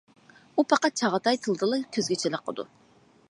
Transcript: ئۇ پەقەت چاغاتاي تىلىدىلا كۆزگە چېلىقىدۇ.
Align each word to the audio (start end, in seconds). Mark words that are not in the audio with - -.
ئۇ 0.55 0.63
پەقەت 0.71 0.97
چاغاتاي 1.01 1.39
تىلىدىلا 1.45 1.79
كۆزگە 1.99 2.19
چېلىقىدۇ. 2.25 2.67